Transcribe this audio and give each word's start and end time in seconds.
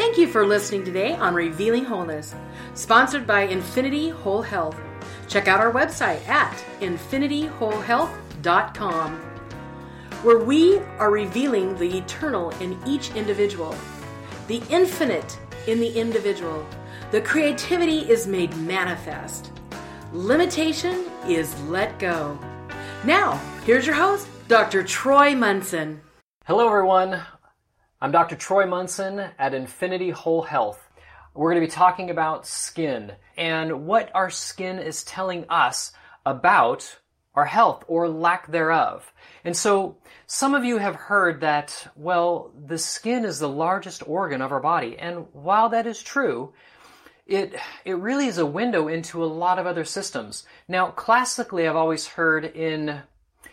Thank 0.00 0.16
you 0.16 0.28
for 0.28 0.46
listening 0.46 0.82
today 0.82 1.14
on 1.16 1.34
Revealing 1.34 1.84
Wholeness, 1.84 2.34
sponsored 2.72 3.26
by 3.26 3.42
Infinity 3.42 4.08
Whole 4.08 4.40
Health. 4.40 4.80
Check 5.28 5.46
out 5.46 5.60
our 5.60 5.70
website 5.70 6.26
at 6.26 6.56
infinityWholeHealth.com, 6.80 9.16
where 10.22 10.38
we 10.38 10.78
are 10.78 11.10
revealing 11.10 11.76
the 11.76 11.98
eternal 11.98 12.48
in 12.62 12.80
each 12.86 13.14
individual, 13.14 13.76
the 14.46 14.62
infinite 14.70 15.38
in 15.66 15.80
the 15.80 15.92
individual. 15.92 16.66
The 17.10 17.20
creativity 17.20 18.10
is 18.10 18.26
made 18.26 18.56
manifest. 18.56 19.52
Limitation 20.14 21.10
is 21.28 21.60
let 21.64 21.98
go. 21.98 22.38
Now, 23.04 23.38
here's 23.66 23.84
your 23.84 23.96
host, 23.96 24.26
Dr. 24.48 24.82
Troy 24.82 25.34
Munson. 25.34 26.00
Hello, 26.46 26.68
everyone. 26.68 27.20
I'm 28.02 28.12
Dr. 28.12 28.34
Troy 28.34 28.64
Munson 28.64 29.20
at 29.38 29.52
Infinity 29.52 30.08
Whole 30.08 30.40
Health. 30.40 30.88
We're 31.34 31.50
going 31.50 31.60
to 31.60 31.66
be 31.66 31.70
talking 31.70 32.08
about 32.08 32.46
skin 32.46 33.12
and 33.36 33.86
what 33.86 34.10
our 34.14 34.30
skin 34.30 34.78
is 34.78 35.04
telling 35.04 35.44
us 35.50 35.92
about 36.24 36.98
our 37.34 37.44
health 37.44 37.84
or 37.88 38.08
lack 38.08 38.50
thereof. 38.50 39.12
And 39.44 39.54
so 39.54 39.98
some 40.26 40.54
of 40.54 40.64
you 40.64 40.78
have 40.78 40.94
heard 40.94 41.42
that, 41.42 41.88
well, 41.94 42.54
the 42.66 42.78
skin 42.78 43.26
is 43.26 43.38
the 43.38 43.50
largest 43.50 44.02
organ 44.08 44.40
of 44.40 44.50
our 44.50 44.60
body. 44.60 44.96
And 44.98 45.26
while 45.34 45.68
that 45.68 45.86
is 45.86 46.02
true, 46.02 46.54
it, 47.26 47.54
it 47.84 47.98
really 47.98 48.28
is 48.28 48.38
a 48.38 48.46
window 48.46 48.88
into 48.88 49.22
a 49.22 49.26
lot 49.26 49.58
of 49.58 49.66
other 49.66 49.84
systems. 49.84 50.46
Now, 50.66 50.86
classically, 50.86 51.68
I've 51.68 51.76
always 51.76 52.06
heard 52.06 52.46
in 52.46 53.02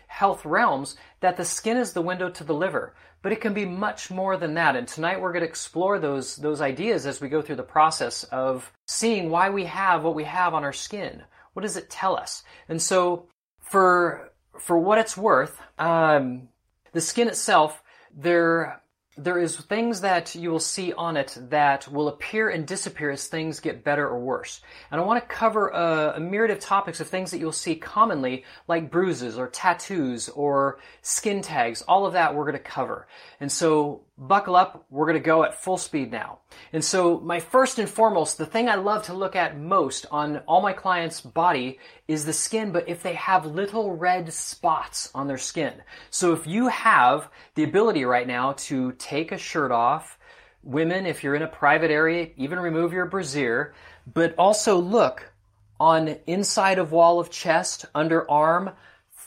health 0.07 0.45
realms 0.45 0.95
that 1.19 1.35
the 1.35 1.43
skin 1.43 1.75
is 1.75 1.91
the 1.91 2.01
window 2.01 2.29
to 2.29 2.45
the 2.45 2.53
liver 2.53 2.95
but 3.27 3.33
it 3.33 3.41
can 3.41 3.53
be 3.53 3.65
much 3.65 4.09
more 4.09 4.37
than 4.37 4.53
that. 4.53 4.77
And 4.77 4.87
tonight 4.87 5.19
we're 5.19 5.33
going 5.33 5.43
to 5.43 5.49
explore 5.49 5.99
those, 5.99 6.37
those 6.37 6.61
ideas 6.61 7.05
as 7.05 7.19
we 7.19 7.27
go 7.27 7.41
through 7.41 7.57
the 7.57 7.61
process 7.61 8.23
of 8.23 8.71
seeing 8.85 9.29
why 9.29 9.49
we 9.49 9.65
have 9.65 10.05
what 10.05 10.15
we 10.15 10.23
have 10.23 10.53
on 10.53 10.63
our 10.63 10.71
skin. 10.71 11.21
What 11.51 11.63
does 11.63 11.75
it 11.75 11.89
tell 11.89 12.15
us? 12.15 12.43
And 12.69 12.81
so 12.81 13.27
for, 13.59 14.31
for 14.57 14.79
what 14.79 14.97
it's 14.97 15.17
worth, 15.17 15.61
um, 15.77 16.47
the 16.93 17.01
skin 17.01 17.27
itself, 17.27 17.83
there, 18.15 18.81
there 19.17 19.39
is 19.39 19.57
things 19.57 20.01
that 20.01 20.35
you 20.35 20.51
will 20.51 20.59
see 20.59 20.93
on 20.93 21.17
it 21.17 21.35
that 21.49 21.87
will 21.91 22.07
appear 22.07 22.49
and 22.49 22.67
disappear 22.67 23.09
as 23.09 23.27
things 23.27 23.59
get 23.59 23.83
better 23.83 24.07
or 24.07 24.19
worse. 24.19 24.61
And 24.91 25.01
I 25.01 25.03
want 25.03 25.21
to 25.21 25.35
cover 25.35 25.69
a, 25.69 26.13
a, 26.17 26.19
myriad 26.19 26.51
of 26.51 26.59
topics 26.59 26.99
of 26.99 27.07
things 27.07 27.31
that 27.31 27.39
you'll 27.39 27.51
see 27.51 27.75
commonly, 27.75 28.45
like 28.67 28.91
bruises 28.91 29.37
or 29.37 29.47
tattoos 29.47 30.29
or 30.29 30.79
skin 31.01 31.41
tags. 31.41 31.81
All 31.81 32.05
of 32.05 32.13
that 32.13 32.35
we're 32.35 32.43
going 32.43 32.53
to 32.53 32.59
cover. 32.59 33.07
And 33.39 33.51
so 33.51 34.01
buckle 34.17 34.55
up. 34.55 34.85
We're 34.89 35.05
going 35.05 35.21
to 35.21 35.25
go 35.25 35.43
at 35.43 35.61
full 35.61 35.77
speed 35.77 36.11
now. 36.11 36.39
And 36.73 36.83
so 36.83 37.19
my 37.19 37.39
first 37.39 37.77
and 37.79 37.87
foremost, 37.89 38.37
the 38.37 38.45
thing 38.45 38.67
I 38.67 38.75
love 38.75 39.03
to 39.03 39.13
look 39.13 39.35
at 39.35 39.59
most 39.59 40.05
on 40.11 40.37
all 40.47 40.61
my 40.61 40.73
clients' 40.73 41.21
body 41.21 41.79
is 42.07 42.25
the 42.25 42.33
skin, 42.33 42.71
but 42.71 42.89
if 42.89 43.03
they 43.03 43.13
have 43.13 43.45
little 43.45 43.95
red 43.95 44.33
spots 44.33 45.11
on 45.13 45.27
their 45.27 45.37
skin. 45.37 45.73
So 46.09 46.33
if 46.33 46.47
you 46.47 46.67
have 46.67 47.29
the 47.55 47.63
ability 47.63 48.05
right 48.05 48.27
now 48.27 48.53
to 48.53 48.93
take 48.93 49.31
a 49.31 49.37
shirt 49.37 49.71
off, 49.71 50.17
women, 50.63 51.05
if 51.05 51.23
you're 51.23 51.35
in 51.35 51.43
a 51.43 51.47
private 51.47 51.91
area, 51.91 52.29
even 52.37 52.59
remove 52.59 52.93
your 52.93 53.05
brassiere, 53.05 53.73
but 54.11 54.33
also 54.37 54.79
look 54.79 55.31
on 55.79 56.17
inside 56.25 56.79
of 56.79 56.91
wall 56.91 57.19
of 57.19 57.29
chest, 57.29 57.85
under 57.93 58.29
arm, 58.29 58.71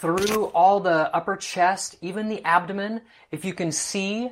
through 0.01 0.47
all 0.47 0.81
the 0.81 1.15
upper 1.15 1.37
chest, 1.37 1.95
even 2.01 2.29
the 2.29 2.43
abdomen, 2.45 3.03
if 3.31 3.45
you 3.45 3.53
can 3.53 3.71
see 3.71 4.31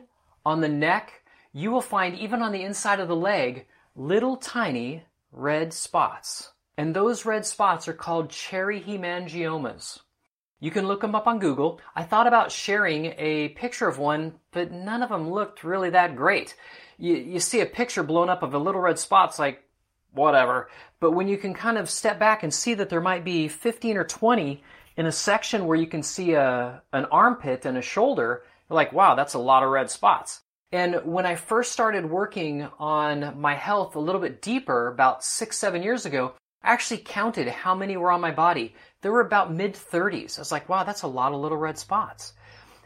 on 0.49 0.63
the 0.63 0.69
neck, 0.69 1.13
you 1.53 1.71
will 1.71 1.83
find 1.83 2.17
even 2.17 2.41
on 2.41 2.53
the 2.53 2.63
inside 2.63 3.01
of 3.01 3.09
the 3.09 3.15
leg, 3.15 3.67
little 3.95 4.35
tiny 4.39 5.05
red 5.31 5.75
spots. 5.75 6.53
And 6.79 6.97
those 6.97 7.27
red 7.27 7.45
spots 7.45 7.87
are 7.87 7.93
called 7.93 8.31
cherry 8.31 8.81
hemangiomas. 8.81 9.99
You 10.59 10.71
can 10.71 10.87
look 10.87 11.03
them 11.03 11.15
up 11.15 11.27
on 11.27 11.39
Google. 11.39 11.83
I 11.95 12.03
thought 12.03 12.27
about 12.27 12.51
sharing 12.51 13.13
a 13.19 13.51
picture 13.51 13.89
of 13.89 13.99
one, 13.99 14.37
but 14.51 14.73
none 14.73 15.03
of 15.03 15.11
them 15.11 15.31
looked 15.31 15.65
really 15.65 15.91
that 15.91 16.17
great. 16.17 16.57
You, 16.97 17.17
you 17.17 17.41
see 17.41 17.61
a 17.61 17.67
picture 17.67 18.03
blown 18.03 18.31
up 18.31 18.43
of 18.43 18.55
a 18.55 18.59
little 18.59 18.81
red 18.81 18.99
spots 18.99 19.39
like, 19.39 19.63
whatever. 20.13 20.71
But 20.99 21.11
when 21.11 21.29
you 21.29 21.37
can 21.37 21.53
kind 21.53 21.77
of 21.77 21.91
step 21.91 22.19
back 22.19 22.43
and 22.43 22.55
see 22.55 22.73
that 22.73 22.89
there 22.89 23.03
might 23.03 23.23
be 23.23 23.49
15 23.49 23.99
or 23.99 24.05
20 24.05 24.63
in 24.97 25.05
a 25.05 25.13
section 25.13 25.67
where 25.67 25.77
you 25.77 25.87
can 25.87 26.03
see 26.03 26.33
a, 26.33 26.83
an 26.95 27.05
armpit 27.13 27.67
and 27.67 27.77
a 27.77 27.83
shoulder, 27.83 28.45
like, 28.71 28.93
wow, 28.93 29.15
that's 29.15 29.35
a 29.35 29.39
lot 29.39 29.63
of 29.63 29.71
red 29.71 29.91
spots. 29.91 30.41
And 30.71 31.01
when 31.05 31.25
I 31.25 31.35
first 31.35 31.73
started 31.73 32.11
working 32.11 32.69
on 32.79 33.41
my 33.41 33.55
health 33.55 33.97
a 33.97 34.01
little 34.01 34.21
bit 34.21 34.43
deeper, 34.43 34.89
about 34.89 35.25
six, 35.25 35.57
seven 35.57 35.83
years 35.83 36.05
ago, 36.05 36.35
I 36.63 36.73
actually 36.73 36.99
counted 36.99 37.49
how 37.49 37.75
many 37.75 37.97
were 37.97 38.11
on 38.11 38.21
my 38.21 38.33
body. 38.33 38.75
There 39.01 39.13
were 39.13 39.21
about 39.21 39.53
mid 39.53 39.75
30s. 39.75 40.39
I 40.39 40.43
was 40.43 40.53
like, 40.53 40.69
wow, 40.69 40.85
that's 40.85 41.03
a 41.03 41.09
lot 41.09 41.33
of 41.33 41.41
little 41.41 41.57
red 41.57 41.79
spots. 41.79 42.35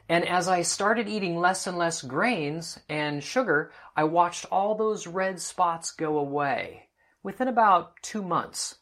And 0.09 0.29
as 0.29 0.47
I 0.47 0.63
started 0.63 1.09
eating 1.09 1.39
less 1.39 1.67
and 1.67 1.79
less 1.79 2.03
grains 2.03 2.79
and 2.89 3.23
sugar, 3.23 3.73
I 3.97 4.05
watched 4.05 4.47
all 4.51 4.75
those 4.75 5.07
red 5.07 5.41
spots 5.41 5.93
go 5.93 6.19
away 6.19 6.89
within 7.23 7.49
about 7.49 7.95
two 8.03 8.23
months. 8.23 8.77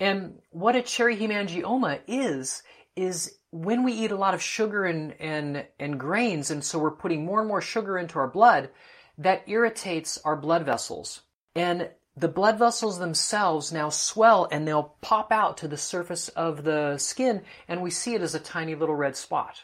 And 0.00 0.38
what 0.50 0.76
a 0.76 0.82
cherry 0.82 1.16
hemangioma 1.16 2.00
is, 2.06 2.62
is 2.94 3.37
when 3.50 3.82
we 3.82 3.92
eat 3.92 4.10
a 4.10 4.16
lot 4.16 4.34
of 4.34 4.42
sugar 4.42 4.84
and, 4.84 5.14
and, 5.20 5.66
and 5.78 5.98
grains, 5.98 6.50
and 6.50 6.62
so 6.62 6.78
we're 6.78 6.90
putting 6.90 7.24
more 7.24 7.40
and 7.40 7.48
more 7.48 7.60
sugar 7.60 7.98
into 7.98 8.18
our 8.18 8.28
blood, 8.28 8.70
that 9.16 9.42
irritates 9.46 10.18
our 10.24 10.36
blood 10.36 10.64
vessels. 10.64 11.22
And 11.54 11.90
the 12.16 12.28
blood 12.28 12.58
vessels 12.58 12.98
themselves 12.98 13.72
now 13.72 13.88
swell 13.90 14.48
and 14.50 14.66
they'll 14.66 14.96
pop 15.00 15.30
out 15.32 15.56
to 15.58 15.68
the 15.68 15.76
surface 15.76 16.28
of 16.30 16.64
the 16.64 16.98
skin, 16.98 17.42
and 17.68 17.82
we 17.82 17.90
see 17.90 18.14
it 18.14 18.22
as 18.22 18.34
a 18.34 18.40
tiny 18.40 18.74
little 18.74 18.94
red 18.94 19.16
spot. 19.16 19.62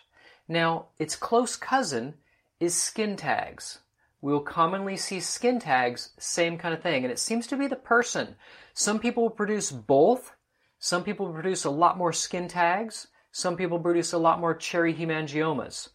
Now, 0.49 0.87
its 0.99 1.17
close 1.17 1.57
cousin 1.57 2.15
is 2.61 2.75
skin 2.75 3.17
tags. 3.17 3.81
We'll 4.21 4.41
commonly 4.41 4.97
see 4.97 5.21
skin 5.21 5.59
tags, 5.59 6.11
same 6.19 6.57
kind 6.57 6.73
of 6.73 6.83
thing, 6.83 7.05
and 7.05 7.13
it 7.13 7.19
seems 7.19 7.47
to 7.49 7.57
be 7.57 7.67
the 7.67 7.77
person. 7.77 8.37
Some 8.73 8.99
people 8.99 9.29
produce 9.29 9.71
both. 9.71 10.33
Some 10.79 11.05
people 11.05 11.31
produce 11.33 11.65
a 11.65 11.71
lot 11.71 11.99
more 11.99 12.13
skin 12.13 12.49
tags. 12.49 13.09
Some 13.37 13.57
people 13.57 13.81
produce 13.81 14.13
a 14.13 14.19
lot 14.19 14.39
more 14.39 14.55
cherry 14.55 14.95
hemangiomas. 14.95 15.89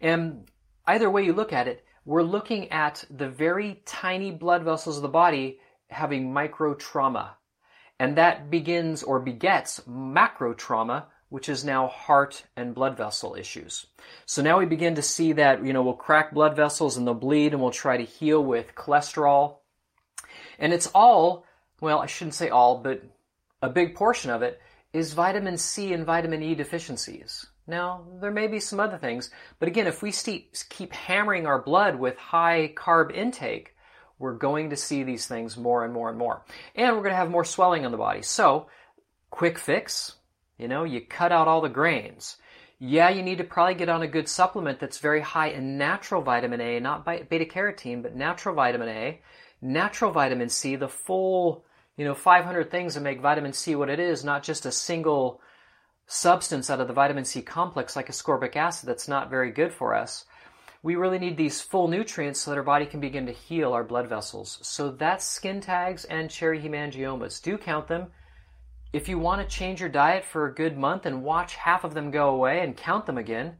And 0.00 0.50
either 0.86 1.10
way 1.10 1.22
you 1.22 1.34
look 1.34 1.52
at 1.52 1.68
it, 1.68 1.84
we're 2.06 2.22
looking 2.22 2.70
at 2.70 3.04
the 3.10 3.28
very 3.28 3.82
tiny 3.84 4.30
blood 4.30 4.62
vessels 4.62 4.96
of 4.96 5.02
the 5.02 5.08
body 5.08 5.60
having 5.90 6.32
micro 6.32 6.72
trauma. 6.72 7.36
And 7.98 8.16
that 8.16 8.50
begins 8.50 9.02
or 9.02 9.20
begets 9.20 9.82
macro 9.86 10.54
trauma, 10.54 11.08
which 11.28 11.50
is 11.50 11.62
now 11.62 11.88
heart 11.88 12.44
and 12.56 12.74
blood 12.74 12.96
vessel 12.96 13.34
issues. 13.34 13.84
So 14.24 14.40
now 14.40 14.58
we 14.58 14.64
begin 14.64 14.94
to 14.94 15.02
see 15.02 15.34
that, 15.34 15.62
you 15.62 15.74
know, 15.74 15.82
we'll 15.82 15.92
crack 15.92 16.32
blood 16.32 16.56
vessels 16.56 16.96
and 16.96 17.06
they'll 17.06 17.12
bleed 17.12 17.52
and 17.52 17.60
we'll 17.60 17.70
try 17.70 17.98
to 17.98 18.04
heal 18.04 18.42
with 18.42 18.74
cholesterol. 18.74 19.56
And 20.58 20.72
it's 20.72 20.90
all, 20.94 21.44
well, 21.82 21.98
I 21.98 22.06
shouldn't 22.06 22.34
say 22.34 22.48
all, 22.48 22.78
but 22.78 23.02
a 23.60 23.68
big 23.68 23.94
portion 23.94 24.30
of 24.30 24.40
it 24.40 24.58
is 24.92 25.12
vitamin 25.12 25.58
C 25.58 25.92
and 25.92 26.06
vitamin 26.06 26.42
E 26.42 26.54
deficiencies. 26.54 27.46
Now, 27.66 28.06
there 28.20 28.30
may 28.30 28.46
be 28.46 28.60
some 28.60 28.80
other 28.80 28.96
things, 28.96 29.30
but 29.58 29.68
again, 29.68 29.86
if 29.86 30.02
we 30.02 30.12
keep 30.70 30.92
hammering 30.92 31.46
our 31.46 31.60
blood 31.60 31.96
with 31.96 32.16
high 32.16 32.72
carb 32.74 33.14
intake, 33.14 33.74
we're 34.18 34.34
going 34.34 34.70
to 34.70 34.76
see 34.76 35.02
these 35.02 35.26
things 35.26 35.56
more 35.56 35.84
and 35.84 35.92
more 35.92 36.08
and 36.08 36.18
more. 36.18 36.44
And 36.74 36.96
we're 36.96 37.02
going 37.02 37.12
to 37.12 37.16
have 37.16 37.30
more 37.30 37.44
swelling 37.44 37.84
in 37.84 37.92
the 37.92 37.98
body. 37.98 38.22
So, 38.22 38.68
quick 39.30 39.58
fix, 39.58 40.14
you 40.56 40.66
know, 40.66 40.84
you 40.84 41.00
cut 41.02 41.30
out 41.30 41.46
all 41.46 41.60
the 41.60 41.68
grains. 41.68 42.36
Yeah, 42.80 43.10
you 43.10 43.22
need 43.22 43.38
to 43.38 43.44
probably 43.44 43.74
get 43.74 43.88
on 43.88 44.02
a 44.02 44.08
good 44.08 44.28
supplement 44.28 44.80
that's 44.80 44.98
very 44.98 45.20
high 45.20 45.48
in 45.48 45.78
natural 45.78 46.22
vitamin 46.22 46.60
A, 46.60 46.80
not 46.80 47.04
beta 47.04 47.44
carotene, 47.44 48.02
but 48.02 48.16
natural 48.16 48.54
vitamin 48.54 48.88
A, 48.88 49.20
natural 49.60 50.12
vitamin 50.12 50.48
C, 50.48 50.76
the 50.76 50.88
full, 50.88 51.64
you 51.98 52.04
know, 52.04 52.14
500 52.14 52.70
things 52.70 52.94
that 52.94 53.00
make 53.02 53.20
vitamin 53.20 53.52
C 53.52 53.74
what 53.74 53.90
it 53.90 53.98
is, 53.98 54.24
not 54.24 54.44
just 54.44 54.64
a 54.64 54.72
single 54.72 55.40
substance 56.06 56.70
out 56.70 56.80
of 56.80 56.86
the 56.86 56.94
vitamin 56.94 57.24
C 57.24 57.42
complex 57.42 57.96
like 57.96 58.08
ascorbic 58.08 58.56
acid 58.56 58.88
that's 58.88 59.08
not 59.08 59.28
very 59.28 59.50
good 59.50 59.72
for 59.72 59.94
us. 59.94 60.24
We 60.84 60.94
really 60.94 61.18
need 61.18 61.36
these 61.36 61.60
full 61.60 61.88
nutrients 61.88 62.38
so 62.40 62.52
that 62.52 62.56
our 62.56 62.62
body 62.62 62.86
can 62.86 63.00
begin 63.00 63.26
to 63.26 63.32
heal 63.32 63.72
our 63.72 63.82
blood 63.82 64.08
vessels. 64.08 64.60
So 64.62 64.92
that's 64.92 65.24
skin 65.24 65.60
tags 65.60 66.04
and 66.04 66.30
cherry 66.30 66.60
hemangiomas. 66.60 67.42
Do 67.42 67.58
count 67.58 67.88
them. 67.88 68.06
If 68.92 69.08
you 69.08 69.18
want 69.18 69.42
to 69.42 69.56
change 69.56 69.80
your 69.80 69.88
diet 69.88 70.24
for 70.24 70.46
a 70.46 70.54
good 70.54 70.78
month 70.78 71.04
and 71.04 71.24
watch 71.24 71.56
half 71.56 71.82
of 71.82 71.94
them 71.94 72.12
go 72.12 72.28
away 72.30 72.60
and 72.60 72.76
count 72.76 73.06
them 73.06 73.18
again, 73.18 73.56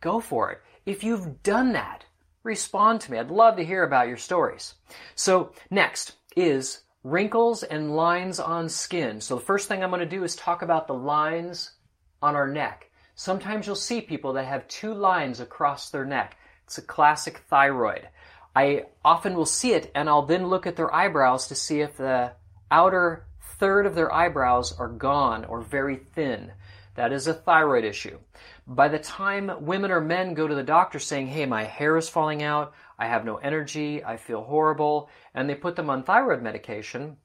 go 0.00 0.20
for 0.20 0.50
it. 0.50 0.58
If 0.86 1.04
you've 1.04 1.42
done 1.42 1.74
that, 1.74 2.06
respond 2.44 3.02
to 3.02 3.12
me. 3.12 3.18
I'd 3.18 3.30
love 3.30 3.56
to 3.56 3.64
hear 3.64 3.84
about 3.84 4.08
your 4.08 4.16
stories. 4.16 4.74
So 5.14 5.52
next 5.70 6.14
is 6.34 6.80
wrinkles 7.04 7.62
and 7.62 7.94
lines 7.94 8.40
on 8.40 8.68
skin. 8.68 9.20
So 9.20 9.36
the 9.36 9.44
first 9.44 9.68
thing 9.68 9.82
I'm 9.82 9.90
going 9.90 10.00
to 10.00 10.06
do 10.06 10.24
is 10.24 10.36
talk 10.36 10.62
about 10.62 10.86
the 10.86 10.94
lines 10.94 11.72
on 12.20 12.34
our 12.34 12.48
neck. 12.48 12.90
Sometimes 13.14 13.66
you'll 13.66 13.76
see 13.76 14.00
people 14.00 14.34
that 14.34 14.46
have 14.46 14.68
two 14.68 14.94
lines 14.94 15.40
across 15.40 15.90
their 15.90 16.04
neck. 16.04 16.36
It's 16.64 16.78
a 16.78 16.82
classic 16.82 17.38
thyroid. 17.48 18.08
I 18.54 18.86
often 19.04 19.34
will 19.34 19.46
see 19.46 19.72
it 19.72 19.90
and 19.94 20.08
I'll 20.08 20.26
then 20.26 20.48
look 20.48 20.66
at 20.66 20.76
their 20.76 20.94
eyebrows 20.94 21.48
to 21.48 21.54
see 21.54 21.80
if 21.80 21.96
the 21.96 22.32
outer 22.70 23.26
third 23.58 23.86
of 23.86 23.94
their 23.94 24.12
eyebrows 24.12 24.72
are 24.78 24.88
gone 24.88 25.44
or 25.44 25.60
very 25.60 25.96
thin. 25.96 26.52
That 26.94 27.12
is 27.12 27.28
a 27.28 27.34
thyroid 27.34 27.84
issue. 27.84 28.18
By 28.66 28.88
the 28.88 28.98
time 28.98 29.64
women 29.64 29.90
or 29.90 30.00
men 30.00 30.34
go 30.34 30.48
to 30.48 30.54
the 30.54 30.62
doctor 30.62 30.98
saying, 30.98 31.28
hey, 31.28 31.46
my 31.46 31.64
hair 31.64 31.96
is 31.96 32.08
falling 32.08 32.42
out, 32.42 32.74
I 32.98 33.06
have 33.06 33.24
no 33.24 33.36
energy, 33.36 34.04
I 34.04 34.16
feel 34.16 34.42
horrible, 34.42 35.08
and 35.34 35.48
they 35.48 35.54
put 35.54 35.76
them 35.76 35.90
on 35.90 36.02
thyroid 36.02 36.42
medication, 36.42 37.16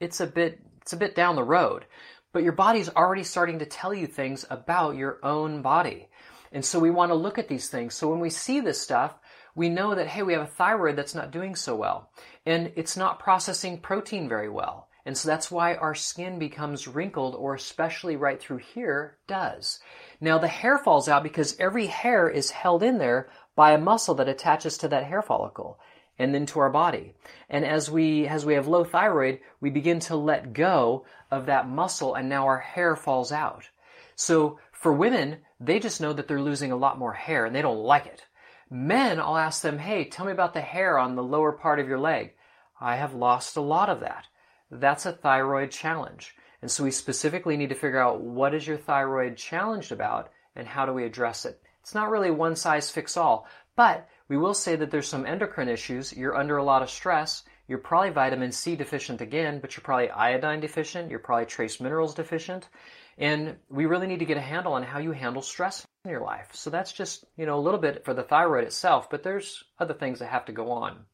it's 0.00 0.20
a 0.20 0.26
bit 0.26 0.60
it's 0.82 0.92
a 0.92 0.98
bit 0.98 1.14
down 1.14 1.34
the 1.34 1.42
road. 1.42 1.86
But 2.32 2.42
your 2.42 2.52
body's 2.52 2.90
already 2.90 3.22
starting 3.22 3.60
to 3.60 3.66
tell 3.66 3.94
you 3.94 4.06
things 4.06 4.44
about 4.50 4.96
your 4.96 5.18
own 5.24 5.62
body. 5.62 6.08
And 6.52 6.64
so 6.64 6.78
we 6.78 6.90
want 6.90 7.10
to 7.10 7.16
look 7.16 7.38
at 7.38 7.48
these 7.48 7.68
things. 7.68 7.94
So 7.94 8.10
when 8.10 8.20
we 8.20 8.28
see 8.28 8.60
this 8.60 8.80
stuff, 8.80 9.14
we 9.54 9.68
know 9.70 9.94
that, 9.94 10.08
hey, 10.08 10.22
we 10.22 10.34
have 10.34 10.42
a 10.42 10.46
thyroid 10.46 10.96
that's 10.96 11.14
not 11.14 11.30
doing 11.30 11.56
so 11.56 11.74
well. 11.74 12.10
And 12.44 12.72
it's 12.76 12.96
not 12.96 13.18
processing 13.18 13.78
protein 13.78 14.28
very 14.28 14.50
well. 14.50 14.88
And 15.06 15.16
so 15.16 15.28
that's 15.28 15.50
why 15.50 15.74
our 15.74 15.94
skin 15.94 16.38
becomes 16.38 16.88
wrinkled 16.88 17.34
or 17.34 17.54
especially 17.54 18.16
right 18.16 18.40
through 18.40 18.58
here 18.58 19.18
does. 19.26 19.80
Now 20.20 20.38
the 20.38 20.48
hair 20.48 20.78
falls 20.78 21.08
out 21.08 21.22
because 21.22 21.56
every 21.58 21.86
hair 21.86 22.28
is 22.28 22.50
held 22.50 22.82
in 22.82 22.98
there 22.98 23.28
by 23.56 23.72
a 23.72 23.78
muscle 23.78 24.14
that 24.16 24.28
attaches 24.28 24.78
to 24.78 24.88
that 24.88 25.04
hair 25.04 25.22
follicle 25.22 25.78
and 26.18 26.34
then 26.34 26.46
to 26.46 26.60
our 26.60 26.70
body. 26.70 27.14
And 27.48 27.64
as 27.64 27.90
we, 27.90 28.26
as 28.26 28.46
we 28.46 28.54
have 28.54 28.68
low 28.68 28.84
thyroid, 28.84 29.40
we 29.60 29.70
begin 29.70 30.00
to 30.00 30.16
let 30.16 30.52
go 30.52 31.06
of 31.30 31.46
that 31.46 31.68
muscle 31.68 32.14
and 32.14 32.28
now 32.28 32.46
our 32.46 32.58
hair 32.58 32.96
falls 32.96 33.32
out. 33.32 33.68
So 34.16 34.58
for 34.72 34.92
women, 34.92 35.38
they 35.60 35.80
just 35.80 36.00
know 36.00 36.12
that 36.12 36.28
they're 36.28 36.40
losing 36.40 36.72
a 36.72 36.76
lot 36.76 36.98
more 36.98 37.12
hair 37.12 37.46
and 37.46 37.54
they 37.54 37.62
don't 37.62 37.82
like 37.82 38.06
it. 38.06 38.24
Men, 38.70 39.20
I'll 39.20 39.36
ask 39.36 39.62
them, 39.62 39.78
hey, 39.78 40.04
tell 40.04 40.26
me 40.26 40.32
about 40.32 40.54
the 40.54 40.60
hair 40.60 40.98
on 40.98 41.14
the 41.14 41.22
lower 41.22 41.52
part 41.52 41.80
of 41.80 41.88
your 41.88 41.98
leg. 41.98 42.32
I 42.80 42.96
have 42.96 43.14
lost 43.14 43.56
a 43.56 43.60
lot 43.60 43.88
of 43.88 44.00
that. 44.00 44.26
That's 44.70 45.06
a 45.06 45.12
thyroid 45.12 45.70
challenge. 45.70 46.34
And 46.60 46.70
so 46.70 46.84
we 46.84 46.90
specifically 46.90 47.56
need 47.56 47.68
to 47.68 47.74
figure 47.74 48.00
out 48.00 48.20
what 48.20 48.54
is 48.54 48.66
your 48.66 48.76
thyroid 48.76 49.36
challenged 49.36 49.92
about 49.92 50.30
and 50.56 50.66
how 50.66 50.86
do 50.86 50.92
we 50.92 51.04
address 51.04 51.44
it. 51.44 51.60
It's 51.84 51.94
not 51.94 52.08
really 52.08 52.30
one 52.30 52.56
size 52.56 52.90
fits 52.90 53.18
all, 53.18 53.46
but 53.76 54.08
we 54.28 54.38
will 54.38 54.54
say 54.54 54.74
that 54.74 54.90
there's 54.90 55.06
some 55.06 55.26
endocrine 55.26 55.68
issues. 55.68 56.14
You're 56.14 56.34
under 56.34 56.56
a 56.56 56.64
lot 56.64 56.80
of 56.80 56.88
stress. 56.88 57.42
You're 57.68 57.76
probably 57.76 58.08
vitamin 58.08 58.52
C 58.52 58.74
deficient 58.74 59.20
again, 59.20 59.58
but 59.60 59.76
you're 59.76 59.84
probably 59.84 60.08
iodine 60.08 60.60
deficient. 60.60 61.10
You're 61.10 61.18
probably 61.18 61.44
trace 61.44 61.80
minerals 61.80 62.14
deficient. 62.14 62.70
And 63.18 63.56
we 63.68 63.84
really 63.84 64.06
need 64.06 64.20
to 64.20 64.24
get 64.24 64.38
a 64.38 64.40
handle 64.40 64.72
on 64.72 64.82
how 64.82 64.98
you 64.98 65.12
handle 65.12 65.42
stress 65.42 65.86
in 66.06 66.10
your 66.10 66.22
life. 66.22 66.48
So 66.54 66.70
that's 66.70 66.90
just, 66.90 67.26
you 67.36 67.44
know, 67.44 67.58
a 67.58 67.60
little 67.60 67.78
bit 67.78 68.02
for 68.06 68.14
the 68.14 68.22
thyroid 68.22 68.64
itself, 68.64 69.10
but 69.10 69.22
there's 69.22 69.62
other 69.78 69.92
things 69.92 70.20
that 70.20 70.30
have 70.30 70.46
to 70.46 70.52
go 70.52 70.70
on. 70.70 71.04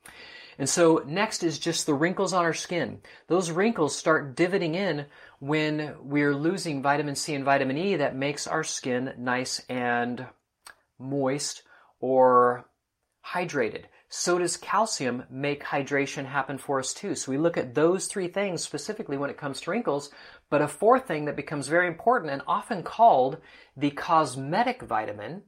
And 0.56 0.68
so 0.68 1.02
next 1.04 1.42
is 1.42 1.58
just 1.58 1.84
the 1.84 1.94
wrinkles 1.94 2.32
on 2.32 2.44
our 2.44 2.54
skin. 2.54 3.00
Those 3.26 3.50
wrinkles 3.50 3.96
start 3.96 4.36
divoting 4.36 4.76
in 4.76 5.06
when 5.40 5.96
we're 6.00 6.34
losing 6.34 6.80
vitamin 6.80 7.16
C 7.16 7.34
and 7.34 7.44
vitamin 7.44 7.76
E 7.76 7.96
that 7.96 8.14
makes 8.14 8.46
our 8.46 8.62
skin 8.62 9.14
nice 9.18 9.60
and 9.68 10.26
moist 11.00 11.62
or 11.98 12.66
hydrated. 13.26 13.84
So 14.08 14.38
does 14.38 14.56
calcium 14.56 15.24
make 15.30 15.62
hydration 15.62 16.26
happen 16.26 16.58
for 16.58 16.80
us 16.80 16.92
too. 16.92 17.14
So 17.14 17.30
we 17.30 17.38
look 17.38 17.56
at 17.56 17.74
those 17.74 18.06
three 18.06 18.26
things 18.26 18.62
specifically 18.62 19.16
when 19.16 19.30
it 19.30 19.36
comes 19.38 19.60
to 19.60 19.70
wrinkles. 19.70 20.10
But 20.50 20.62
a 20.62 20.68
fourth 20.68 21.06
thing 21.06 21.26
that 21.26 21.36
becomes 21.36 21.68
very 21.68 21.86
important 21.86 22.32
and 22.32 22.42
often 22.46 22.82
called 22.82 23.38
the 23.76 23.90
cosmetic 23.90 24.82
vitamin 24.82 25.42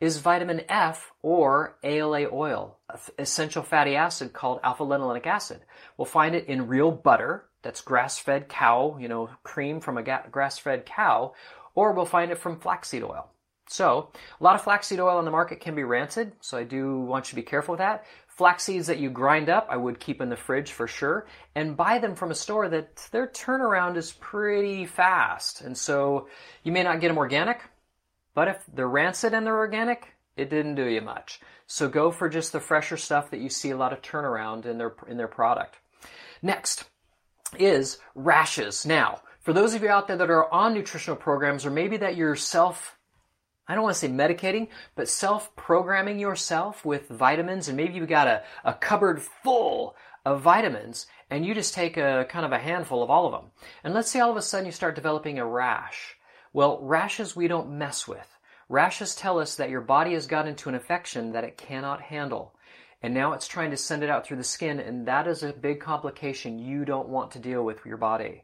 is 0.00 0.18
vitamin 0.18 0.62
F 0.68 1.12
or 1.22 1.78
ALA 1.82 2.26
oil, 2.32 2.78
essential 3.18 3.62
fatty 3.62 3.96
acid 3.96 4.32
called 4.32 4.60
alpha 4.62 4.84
linolenic 4.84 5.26
acid. 5.26 5.60
We'll 5.96 6.06
find 6.06 6.34
it 6.34 6.46
in 6.46 6.68
real 6.68 6.90
butter, 6.90 7.48
that's 7.62 7.80
grass-fed 7.80 8.48
cow, 8.48 8.96
you 9.00 9.08
know, 9.08 9.28
cream 9.42 9.80
from 9.80 9.98
a 9.98 10.02
grass-fed 10.30 10.86
cow, 10.86 11.34
or 11.74 11.92
we'll 11.92 12.06
find 12.06 12.30
it 12.30 12.38
from 12.38 12.60
flaxseed 12.60 13.02
oil. 13.02 13.30
So, 13.68 14.10
a 14.40 14.44
lot 14.44 14.54
of 14.54 14.62
flaxseed 14.62 15.00
oil 15.00 15.18
on 15.18 15.24
the 15.24 15.30
market 15.30 15.60
can 15.60 15.74
be 15.74 15.82
rancid, 15.82 16.32
so 16.40 16.56
I 16.56 16.62
do 16.62 17.00
want 17.00 17.26
you 17.26 17.30
to 17.30 17.36
be 17.36 17.42
careful 17.42 17.72
with 17.72 17.80
that. 17.80 18.06
Flax 18.28 18.64
seeds 18.64 18.86
that 18.86 18.98
you 18.98 19.10
grind 19.10 19.48
up, 19.48 19.66
I 19.68 19.76
would 19.76 19.98
keep 19.98 20.20
in 20.20 20.28
the 20.28 20.36
fridge 20.36 20.72
for 20.72 20.86
sure, 20.86 21.26
and 21.54 21.76
buy 21.76 21.98
them 21.98 22.14
from 22.14 22.30
a 22.30 22.34
store 22.34 22.68
that 22.68 23.08
their 23.10 23.26
turnaround 23.26 23.96
is 23.96 24.12
pretty 24.12 24.86
fast. 24.86 25.62
And 25.62 25.76
so, 25.76 26.28
you 26.62 26.70
may 26.70 26.82
not 26.82 27.00
get 27.00 27.08
them 27.08 27.18
organic, 27.18 27.60
but 28.34 28.48
if 28.48 28.62
they're 28.72 28.88
rancid 28.88 29.34
and 29.34 29.46
they're 29.46 29.56
organic, 29.56 30.14
it 30.36 30.50
didn't 30.50 30.74
do 30.74 30.84
you 30.84 31.00
much. 31.00 31.40
So 31.66 31.88
go 31.88 32.10
for 32.10 32.28
just 32.28 32.52
the 32.52 32.60
fresher 32.60 32.96
stuff 32.96 33.30
that 33.30 33.40
you 33.40 33.48
see 33.48 33.70
a 33.70 33.76
lot 33.76 33.92
of 33.92 34.02
turnaround 34.02 34.66
in 34.66 34.78
their 34.78 34.94
in 35.08 35.16
their 35.16 35.28
product. 35.28 35.76
Next 36.42 36.84
is 37.58 37.98
rashes. 38.14 38.86
Now, 38.86 39.22
for 39.40 39.52
those 39.52 39.74
of 39.74 39.82
you 39.82 39.88
out 39.88 40.06
there 40.08 40.16
that 40.16 40.30
are 40.30 40.52
on 40.52 40.74
nutritional 40.74 41.16
programs 41.16 41.64
or 41.64 41.70
maybe 41.70 41.96
that 41.96 42.16
you're 42.16 42.36
self 42.36 42.95
I 43.68 43.74
don't 43.74 43.82
want 43.82 43.94
to 43.94 44.00
say 44.00 44.08
medicating, 44.08 44.68
but 44.94 45.08
self-programming 45.08 46.18
yourself 46.18 46.84
with 46.84 47.08
vitamins 47.08 47.68
and 47.68 47.76
maybe 47.76 47.94
you've 47.94 48.08
got 48.08 48.28
a, 48.28 48.42
a 48.64 48.74
cupboard 48.74 49.22
full 49.22 49.96
of 50.24 50.42
vitamins 50.42 51.06
and 51.30 51.44
you 51.44 51.54
just 51.54 51.74
take 51.74 51.96
a 51.96 52.26
kind 52.28 52.46
of 52.46 52.52
a 52.52 52.58
handful 52.58 53.02
of 53.02 53.10
all 53.10 53.26
of 53.26 53.32
them. 53.32 53.50
And 53.82 53.92
let's 53.92 54.10
say 54.10 54.20
all 54.20 54.30
of 54.30 54.36
a 54.36 54.42
sudden 54.42 54.66
you 54.66 54.72
start 54.72 54.94
developing 54.94 55.38
a 55.38 55.46
rash. 55.46 56.16
Well, 56.52 56.78
rashes 56.80 57.34
we 57.34 57.48
don't 57.48 57.78
mess 57.78 58.06
with. 58.06 58.28
Rashes 58.68 59.14
tell 59.14 59.38
us 59.38 59.56
that 59.56 59.70
your 59.70 59.80
body 59.80 60.14
has 60.14 60.26
got 60.26 60.48
into 60.48 60.68
an 60.68 60.74
infection 60.74 61.32
that 61.32 61.44
it 61.44 61.56
cannot 61.56 62.00
handle. 62.00 62.54
And 63.02 63.14
now 63.14 63.34
it's 63.34 63.46
trying 63.46 63.70
to 63.70 63.76
send 63.76 64.02
it 64.02 64.10
out 64.10 64.26
through 64.26 64.38
the 64.38 64.44
skin, 64.44 64.80
and 64.80 65.06
that 65.06 65.28
is 65.28 65.42
a 65.42 65.52
big 65.52 65.80
complication 65.80 66.58
you 66.58 66.84
don't 66.84 67.08
want 67.08 67.30
to 67.32 67.38
deal 67.38 67.62
with 67.64 67.84
your 67.84 67.98
body. 67.98 68.42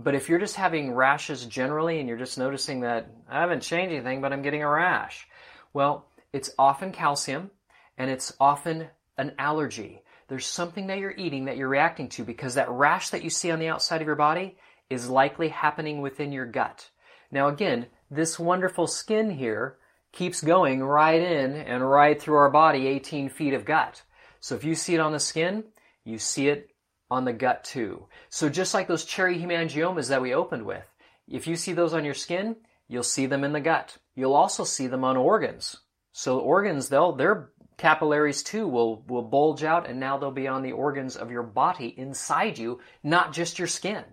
But 0.00 0.14
if 0.14 0.28
you're 0.28 0.38
just 0.38 0.54
having 0.54 0.92
rashes 0.92 1.44
generally 1.44 1.98
and 1.98 2.08
you're 2.08 2.16
just 2.16 2.38
noticing 2.38 2.80
that 2.80 3.10
I 3.28 3.40
haven't 3.40 3.62
changed 3.62 3.92
anything, 3.92 4.20
but 4.20 4.32
I'm 4.32 4.42
getting 4.42 4.62
a 4.62 4.68
rash, 4.68 5.26
well, 5.72 6.06
it's 6.32 6.50
often 6.56 6.92
calcium 6.92 7.50
and 7.96 8.08
it's 8.08 8.32
often 8.38 8.86
an 9.16 9.32
allergy. 9.40 10.02
There's 10.28 10.46
something 10.46 10.86
that 10.86 10.98
you're 10.98 11.16
eating 11.16 11.46
that 11.46 11.56
you're 11.56 11.68
reacting 11.68 12.08
to 12.10 12.24
because 12.24 12.54
that 12.54 12.70
rash 12.70 13.10
that 13.10 13.24
you 13.24 13.30
see 13.30 13.50
on 13.50 13.58
the 13.58 13.68
outside 13.68 14.00
of 14.00 14.06
your 14.06 14.14
body 14.14 14.56
is 14.88 15.10
likely 15.10 15.48
happening 15.48 16.00
within 16.00 16.30
your 16.30 16.46
gut. 16.46 16.88
Now 17.32 17.48
again, 17.48 17.86
this 18.08 18.38
wonderful 18.38 18.86
skin 18.86 19.30
here 19.30 19.78
keeps 20.12 20.40
going 20.40 20.82
right 20.82 21.20
in 21.20 21.56
and 21.56 21.88
right 21.88 22.20
through 22.20 22.36
our 22.36 22.50
body, 22.50 22.86
18 22.86 23.30
feet 23.30 23.52
of 23.52 23.64
gut. 23.64 24.02
So 24.38 24.54
if 24.54 24.62
you 24.62 24.76
see 24.76 24.94
it 24.94 25.00
on 25.00 25.12
the 25.12 25.18
skin, 25.18 25.64
you 26.04 26.18
see 26.18 26.48
it 26.48 26.70
on 27.10 27.24
the 27.24 27.32
gut 27.32 27.64
too. 27.64 28.06
So 28.28 28.48
just 28.48 28.74
like 28.74 28.88
those 28.88 29.04
cherry 29.04 29.38
hemangiomas 29.38 30.08
that 30.08 30.22
we 30.22 30.34
opened 30.34 30.64
with, 30.64 30.84
if 31.26 31.46
you 31.46 31.56
see 31.56 31.72
those 31.72 31.94
on 31.94 32.04
your 32.04 32.14
skin, 32.14 32.56
you'll 32.88 33.02
see 33.02 33.26
them 33.26 33.44
in 33.44 33.52
the 33.52 33.60
gut. 33.60 33.96
You'll 34.14 34.34
also 34.34 34.64
see 34.64 34.86
them 34.86 35.04
on 35.04 35.16
organs. 35.16 35.76
So 36.12 36.38
organs, 36.38 36.88
they'll, 36.88 37.12
their 37.12 37.50
capillaries 37.76 38.42
too 38.42 38.66
will, 38.66 39.02
will 39.06 39.22
bulge 39.22 39.62
out 39.62 39.88
and 39.88 40.00
now 40.00 40.18
they'll 40.18 40.30
be 40.30 40.48
on 40.48 40.62
the 40.62 40.72
organs 40.72 41.16
of 41.16 41.30
your 41.30 41.44
body 41.44 41.94
inside 41.96 42.58
you, 42.58 42.80
not 43.02 43.32
just 43.32 43.58
your 43.58 43.68
skin. 43.68 44.04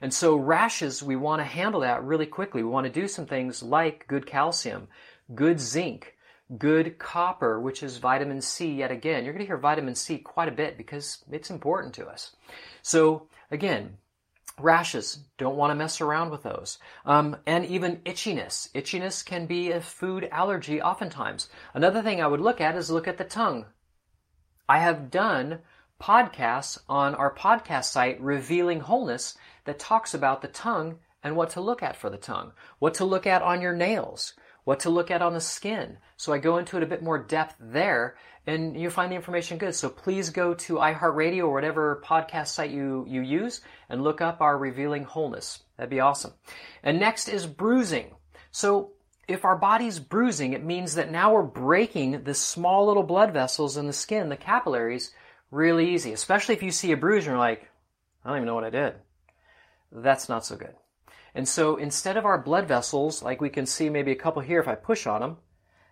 And 0.00 0.12
so 0.12 0.36
rashes, 0.36 1.02
we 1.02 1.16
want 1.16 1.40
to 1.40 1.44
handle 1.44 1.80
that 1.80 2.04
really 2.04 2.26
quickly. 2.26 2.62
We 2.62 2.68
want 2.68 2.86
to 2.86 2.92
do 2.92 3.08
some 3.08 3.26
things 3.26 3.62
like 3.62 4.06
good 4.08 4.26
calcium, 4.26 4.88
good 5.34 5.58
zinc, 5.60 6.15
good 6.58 6.98
copper, 6.98 7.60
which 7.60 7.82
is 7.82 7.96
vitamin 7.96 8.40
C 8.40 8.72
yet 8.72 8.90
again. 8.90 9.24
You're 9.24 9.32
going 9.32 9.44
to 9.44 9.48
hear 9.48 9.56
vitamin 9.56 9.94
C 9.94 10.18
quite 10.18 10.48
a 10.48 10.52
bit 10.52 10.78
because 10.78 11.24
it's 11.30 11.50
important 11.50 11.94
to 11.94 12.06
us. 12.06 12.34
So 12.82 13.28
again, 13.50 13.96
rashes, 14.58 15.18
don't 15.38 15.56
want 15.56 15.70
to 15.70 15.74
mess 15.74 16.00
around 16.00 16.30
with 16.30 16.42
those. 16.42 16.78
Um, 17.04 17.36
and 17.46 17.64
even 17.66 17.98
itchiness. 17.98 18.70
Itchiness 18.72 19.24
can 19.24 19.46
be 19.46 19.72
a 19.72 19.80
food 19.80 20.28
allergy 20.30 20.80
oftentimes. 20.80 21.48
Another 21.74 22.02
thing 22.02 22.20
I 22.20 22.26
would 22.26 22.40
look 22.40 22.60
at 22.60 22.76
is 22.76 22.90
look 22.90 23.08
at 23.08 23.18
the 23.18 23.24
tongue. 23.24 23.66
I 24.68 24.78
have 24.78 25.10
done 25.10 25.60
podcasts 26.00 26.78
on 26.88 27.14
our 27.14 27.34
podcast 27.34 27.84
site, 27.84 28.20
Revealing 28.20 28.80
Wholeness, 28.80 29.36
that 29.64 29.78
talks 29.78 30.14
about 30.14 30.42
the 30.42 30.48
tongue 30.48 30.98
and 31.22 31.36
what 31.36 31.50
to 31.50 31.60
look 31.60 31.82
at 31.82 31.96
for 31.96 32.08
the 32.08 32.16
tongue, 32.16 32.52
what 32.78 32.94
to 32.94 33.04
look 33.04 33.26
at 33.26 33.42
on 33.42 33.60
your 33.60 33.74
nails, 33.74 34.34
what 34.66 34.80
to 34.80 34.90
look 34.90 35.12
at 35.12 35.22
on 35.22 35.32
the 35.32 35.40
skin. 35.40 35.96
So 36.16 36.32
I 36.32 36.38
go 36.38 36.58
into 36.58 36.76
it 36.76 36.82
a 36.82 36.86
bit 36.86 37.00
more 37.00 37.22
depth 37.22 37.54
there 37.60 38.16
and 38.48 38.76
you 38.76 38.90
find 38.90 39.12
the 39.12 39.16
information 39.16 39.58
good. 39.58 39.76
So 39.76 39.88
please 39.88 40.30
go 40.30 40.54
to 40.54 40.74
iHeartRadio 40.74 41.44
or 41.44 41.52
whatever 41.52 42.02
podcast 42.04 42.48
site 42.48 42.72
you, 42.72 43.06
you 43.08 43.20
use 43.20 43.60
and 43.88 44.02
look 44.02 44.20
up 44.20 44.40
our 44.40 44.58
Revealing 44.58 45.04
Wholeness. 45.04 45.62
That'd 45.76 45.90
be 45.90 46.00
awesome. 46.00 46.32
And 46.82 46.98
next 46.98 47.28
is 47.28 47.46
bruising. 47.46 48.16
So 48.50 48.90
if 49.28 49.44
our 49.44 49.56
body's 49.56 50.00
bruising, 50.00 50.52
it 50.52 50.64
means 50.64 50.96
that 50.96 51.12
now 51.12 51.32
we're 51.32 51.42
breaking 51.44 52.24
the 52.24 52.34
small 52.34 52.88
little 52.88 53.04
blood 53.04 53.32
vessels 53.32 53.76
in 53.76 53.86
the 53.86 53.92
skin, 53.92 54.30
the 54.30 54.36
capillaries, 54.36 55.12
really 55.52 55.94
easy. 55.94 56.12
Especially 56.12 56.56
if 56.56 56.64
you 56.64 56.72
see 56.72 56.90
a 56.90 56.96
bruise 56.96 57.22
and 57.22 57.34
you're 57.34 57.38
like, 57.38 57.70
I 58.24 58.30
don't 58.30 58.38
even 58.38 58.46
know 58.48 58.56
what 58.56 58.64
I 58.64 58.70
did. 58.70 58.94
That's 59.92 60.28
not 60.28 60.44
so 60.44 60.56
good. 60.56 60.74
And 61.36 61.46
so 61.46 61.76
instead 61.76 62.16
of 62.16 62.24
our 62.24 62.38
blood 62.38 62.66
vessels, 62.66 63.22
like 63.22 63.42
we 63.42 63.50
can 63.50 63.66
see 63.66 63.90
maybe 63.90 64.10
a 64.10 64.16
couple 64.16 64.40
here 64.40 64.58
if 64.58 64.66
I 64.66 64.74
push 64.74 65.06
on 65.06 65.20
them, 65.20 65.36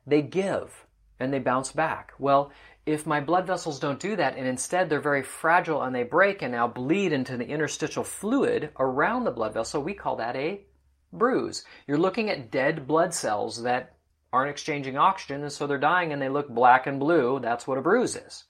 they 0.06 0.22
give 0.22 0.86
and 1.20 1.30
they 1.30 1.38
bounce 1.38 1.70
back. 1.70 2.14
Well, 2.18 2.50
if 2.86 3.04
my 3.04 3.20
blood 3.20 3.46
vessels 3.46 3.78
don't 3.78 4.00
do 4.00 4.16
that 4.16 4.38
and 4.38 4.46
instead 4.48 4.88
they're 4.88 5.00
very 5.00 5.22
fragile 5.22 5.82
and 5.82 5.94
they 5.94 6.02
break 6.02 6.40
and 6.40 6.52
now 6.52 6.66
bleed 6.66 7.12
into 7.12 7.36
the 7.36 7.46
interstitial 7.46 8.04
fluid 8.04 8.70
around 8.80 9.24
the 9.24 9.30
blood 9.30 9.52
vessel, 9.52 9.82
we 9.82 9.92
call 9.92 10.16
that 10.16 10.34
a 10.34 10.62
bruise. 11.12 11.66
You're 11.86 11.98
looking 11.98 12.30
at 12.30 12.50
dead 12.50 12.86
blood 12.86 13.12
cells 13.12 13.64
that 13.64 13.96
aren't 14.32 14.50
exchanging 14.50 14.96
oxygen 14.96 15.42
and 15.42 15.52
so 15.52 15.66
they're 15.66 15.76
dying 15.76 16.14
and 16.14 16.22
they 16.22 16.30
look 16.30 16.48
black 16.48 16.86
and 16.86 16.98
blue. 16.98 17.38
That's 17.38 17.66
what 17.66 17.76
a 17.76 17.82
bruise 17.82 18.16
is. 18.16 18.44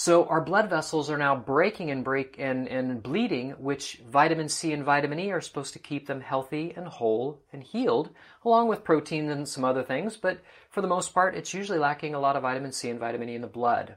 So 0.00 0.26
our 0.26 0.40
blood 0.40 0.70
vessels 0.70 1.10
are 1.10 1.18
now 1.18 1.34
breaking 1.34 1.90
and 1.90 2.04
break 2.04 2.36
and, 2.38 2.68
and 2.68 3.02
bleeding, 3.02 3.50
which 3.58 4.00
vitamin 4.08 4.48
C 4.48 4.72
and 4.72 4.84
vitamin 4.84 5.18
E 5.18 5.32
are 5.32 5.40
supposed 5.40 5.72
to 5.72 5.80
keep 5.80 6.06
them 6.06 6.20
healthy 6.20 6.72
and 6.76 6.86
whole 6.86 7.42
and 7.52 7.64
healed, 7.64 8.10
along 8.44 8.68
with 8.68 8.84
protein 8.84 9.28
and 9.28 9.48
some 9.48 9.64
other 9.64 9.82
things. 9.82 10.16
But 10.16 10.38
for 10.70 10.82
the 10.82 10.86
most 10.86 11.12
part, 11.12 11.34
it's 11.34 11.52
usually 11.52 11.80
lacking 11.80 12.14
a 12.14 12.20
lot 12.20 12.36
of 12.36 12.42
vitamin 12.42 12.70
C 12.70 12.90
and 12.90 13.00
vitamin 13.00 13.28
E 13.28 13.34
in 13.34 13.40
the 13.40 13.48
blood. 13.48 13.96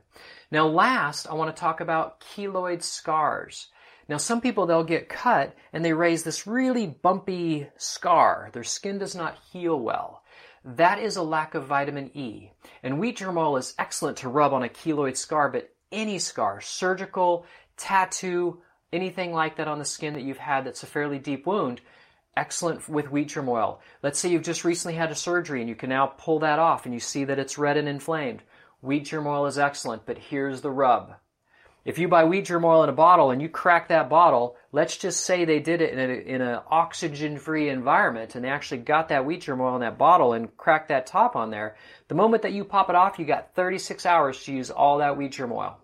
Now, 0.50 0.66
last, 0.66 1.28
I 1.28 1.36
want 1.36 1.56
to 1.56 1.60
talk 1.60 1.82
about 1.82 2.20
keloid 2.20 2.82
scars. 2.82 3.68
Now, 4.10 4.18
some 4.18 4.42
people, 4.42 4.66
they'll 4.66 4.84
get 4.84 5.08
cut 5.08 5.56
and 5.72 5.86
they 5.86 5.94
raise 5.94 6.24
this 6.24 6.48
really 6.48 6.88
bumpy 6.88 7.68
scar. 7.78 8.50
Their 8.54 8.64
skin 8.64 8.98
does 8.98 9.16
not 9.16 9.38
heal 9.54 9.80
well. 9.80 10.24
That 10.66 10.98
is 10.98 11.16
a 11.16 11.22
lack 11.22 11.54
of 11.54 11.68
vitamin 11.68 12.10
E. 12.18 12.50
And 12.82 13.00
wheat 13.00 13.18
germ 13.18 13.38
oil 13.38 13.58
is 13.58 13.76
excellent 13.78 14.18
to 14.18 14.30
rub 14.30 14.52
on 14.52 14.64
a 14.64 14.68
keloid 14.68 15.16
scar, 15.16 15.48
but 15.48 15.72
any 15.92 16.20
scar, 16.20 16.62
surgical, 16.62 17.46
tattoo, 17.78 18.62
anything 18.94 19.34
like 19.34 19.58
that 19.58 19.68
on 19.68 19.80
the 19.80 19.86
skin 19.86 20.14
that 20.14 20.24
you've 20.24 20.38
had 20.38 20.66
that's 20.66 20.84
a 20.84 20.88
fairly 20.88 21.20
deep 21.20 21.46
wound, 21.46 21.82
excellent 22.36 22.88
with 22.88 23.12
wheat 23.12 23.30
germ 23.30 23.50
oil. 23.50 23.82
Let's 24.04 24.20
say 24.20 24.30
you've 24.30 24.44
just 24.44 24.64
recently 24.64 24.96
had 24.96 25.12
a 25.12 25.16
surgery 25.16 25.62
and 25.62 25.70
you 25.70 25.76
can 25.76 25.90
now 25.90 26.08
pull 26.08 26.40
that 26.40 26.60
off 26.60 26.86
and 26.86 26.94
you 26.94 27.00
see 27.00 27.26
that 27.26 27.40
it's 27.40 27.58
red 27.58 27.78
and 27.78 27.88
inflamed. 27.88 28.42
Wheat 28.82 29.06
germ 29.06 29.28
oil 29.28 29.46
is 29.46 29.60
excellent, 29.60 30.06
but 30.06 30.18
here's 30.18 30.62
the 30.62 30.72
rub. 30.72 31.14
If 31.84 31.98
you 31.98 32.08
buy 32.08 32.26
wheat 32.26 32.46
germ 32.46 32.64
oil 32.64 32.84
in 32.84 32.90
a 32.90 32.94
bottle 32.94 33.32
and 33.32 33.42
you 33.42 33.50
crack 33.50 33.88
that 33.88 34.08
bottle, 34.08 34.56
let's 34.72 34.98
just 34.98 35.26
say 35.26 35.46
they 35.46 35.60
did 35.60 35.82
it 35.82 35.94
in, 36.28 36.42
an 36.42 36.60
oxygen-free 36.70 37.70
environment 37.70 38.36
and 38.36 38.46
they 38.46 38.50
actually 38.50 38.82
got 38.82 39.10
that 39.10 39.26
wheat 39.26 39.42
germ 39.42 39.62
oil 39.62 39.76
in 39.76 39.82
that 39.82 39.98
bottle 39.98 40.34
and 40.34 40.56
cracked 40.58 40.90
that 40.90 41.08
top 41.08 41.36
on 41.36 41.50
there. 41.50 41.76
The 42.08 42.16
moment 42.16 42.44
that 42.44 42.54
you 42.54 42.66
pop 42.66 42.90
it 42.90 42.96
off, 42.96 43.18
you 43.18 43.26
got 43.26 43.56
36 43.56 44.06
hours 44.06 44.44
to 44.44 44.54
use 44.54 44.70
all 44.70 45.00
that 45.00 45.18
wheat 45.18 45.32
germ 45.32 45.52
oil. 45.52 45.81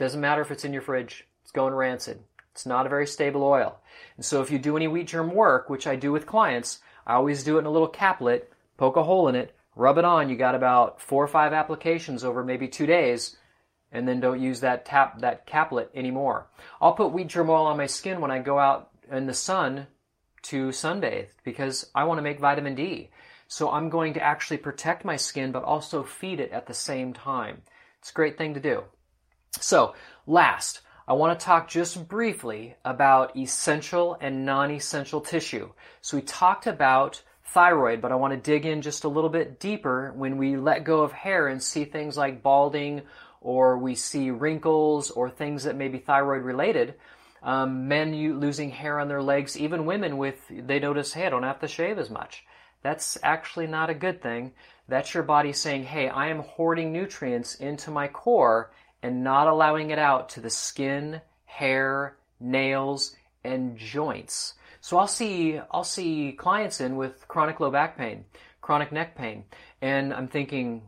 Doesn't 0.00 0.22
matter 0.22 0.40
if 0.40 0.50
it's 0.50 0.64
in 0.64 0.72
your 0.72 0.80
fridge. 0.80 1.28
It's 1.42 1.52
going 1.52 1.74
rancid. 1.74 2.20
It's 2.52 2.64
not 2.64 2.86
a 2.86 2.88
very 2.88 3.06
stable 3.06 3.42
oil. 3.44 3.78
And 4.16 4.24
so 4.24 4.40
if 4.40 4.50
you 4.50 4.58
do 4.58 4.74
any 4.74 4.88
wheat 4.88 5.08
germ 5.08 5.34
work, 5.34 5.68
which 5.68 5.86
I 5.86 5.94
do 5.94 6.10
with 6.10 6.24
clients, 6.24 6.80
I 7.06 7.16
always 7.16 7.44
do 7.44 7.56
it 7.56 7.60
in 7.60 7.66
a 7.66 7.70
little 7.70 7.86
caplet, 7.86 8.50
poke 8.78 8.96
a 8.96 9.02
hole 9.02 9.28
in 9.28 9.34
it, 9.34 9.54
rub 9.76 9.98
it 9.98 10.06
on. 10.06 10.30
You 10.30 10.36
got 10.36 10.54
about 10.54 11.02
four 11.02 11.22
or 11.22 11.28
five 11.28 11.52
applications 11.52 12.24
over 12.24 12.42
maybe 12.42 12.66
two 12.66 12.86
days, 12.86 13.36
and 13.92 14.08
then 14.08 14.20
don't 14.20 14.40
use 14.40 14.60
that 14.60 14.86
tap 14.86 15.20
that 15.20 15.44
caplet 15.44 15.90
anymore. 15.94 16.46
I'll 16.80 16.94
put 16.94 17.12
wheat 17.12 17.28
germ 17.28 17.50
oil 17.50 17.66
on 17.66 17.76
my 17.76 17.84
skin 17.84 18.22
when 18.22 18.30
I 18.30 18.38
go 18.38 18.58
out 18.58 18.88
in 19.12 19.26
the 19.26 19.34
sun 19.34 19.86
to 20.44 20.68
sunbathe 20.68 21.28
because 21.44 21.90
I 21.94 22.04
want 22.04 22.16
to 22.16 22.22
make 22.22 22.40
vitamin 22.40 22.74
D. 22.74 23.10
So 23.48 23.70
I'm 23.70 23.90
going 23.90 24.14
to 24.14 24.22
actually 24.22 24.56
protect 24.56 25.04
my 25.04 25.16
skin 25.16 25.52
but 25.52 25.64
also 25.64 26.02
feed 26.02 26.40
it 26.40 26.52
at 26.52 26.66
the 26.66 26.72
same 26.72 27.12
time. 27.12 27.60
It's 27.98 28.12
a 28.12 28.14
great 28.14 28.38
thing 28.38 28.54
to 28.54 28.60
do. 28.60 28.84
So, 29.58 29.94
last, 30.26 30.80
I 31.08 31.14
want 31.14 31.38
to 31.38 31.44
talk 31.44 31.68
just 31.68 32.06
briefly 32.06 32.76
about 32.84 33.36
essential 33.36 34.16
and 34.20 34.46
non-essential 34.46 35.22
tissue. 35.22 35.70
So 36.02 36.16
we 36.16 36.22
talked 36.22 36.68
about 36.68 37.20
thyroid, 37.46 38.00
but 38.00 38.12
I 38.12 38.14
want 38.14 38.32
to 38.32 38.38
dig 38.38 38.64
in 38.64 38.80
just 38.80 39.02
a 39.02 39.08
little 39.08 39.28
bit 39.28 39.58
deeper 39.58 40.12
when 40.14 40.36
we 40.36 40.56
let 40.56 40.84
go 40.84 41.02
of 41.02 41.10
hair 41.10 41.48
and 41.48 41.60
see 41.60 41.84
things 41.84 42.16
like 42.16 42.44
balding 42.44 43.02
or 43.40 43.76
we 43.76 43.96
see 43.96 44.30
wrinkles 44.30 45.10
or 45.10 45.28
things 45.28 45.64
that 45.64 45.74
may 45.74 45.88
be 45.88 45.98
thyroid 45.98 46.42
related. 46.42 46.94
Um, 47.42 47.88
men 47.88 48.38
losing 48.38 48.70
hair 48.70 49.00
on 49.00 49.08
their 49.08 49.22
legs, 49.22 49.58
even 49.58 49.86
women 49.86 50.16
with, 50.16 50.40
they 50.48 50.78
notice, 50.78 51.12
hey, 51.12 51.26
I 51.26 51.30
don't 51.30 51.42
have 51.42 51.60
to 51.60 51.68
shave 51.68 51.98
as 51.98 52.08
much. 52.08 52.44
That's 52.82 53.18
actually 53.24 53.66
not 53.66 53.90
a 53.90 53.94
good 53.94 54.22
thing. 54.22 54.52
That's 54.88 55.12
your 55.12 55.22
body 55.24 55.52
saying, 55.52 55.84
hey, 55.84 56.08
I 56.08 56.28
am 56.28 56.40
hoarding 56.40 56.92
nutrients 56.92 57.56
into 57.56 57.90
my 57.90 58.06
core 58.06 58.70
and 59.02 59.24
not 59.24 59.48
allowing 59.48 59.90
it 59.90 59.98
out 59.98 60.28
to 60.30 60.40
the 60.40 60.50
skin, 60.50 61.20
hair, 61.44 62.16
nails, 62.38 63.16
and 63.44 63.76
joints. 63.76 64.54
So 64.80 64.98
I'll 64.98 65.06
see 65.08 65.60
I'll 65.70 65.84
see 65.84 66.32
clients 66.32 66.80
in 66.80 66.96
with 66.96 67.26
chronic 67.28 67.60
low 67.60 67.70
back 67.70 67.96
pain, 67.96 68.24
chronic 68.60 68.92
neck 68.92 69.14
pain, 69.16 69.44
and 69.80 70.12
I'm 70.12 70.28
thinking 70.28 70.82